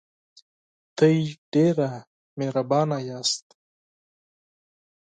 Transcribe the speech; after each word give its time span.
تاسو 0.97 1.37
ډیر 1.53 1.75
مهربانه 2.39 2.97
یاست. 3.09 3.45